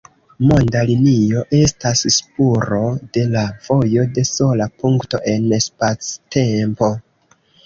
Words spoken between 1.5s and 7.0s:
estas spuro de la vojo de sola punkto en spactempo.